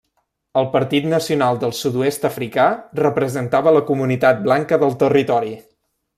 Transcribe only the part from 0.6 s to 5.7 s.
partit Nacional del Sud-oest africà representava la comunitat blanca del territori.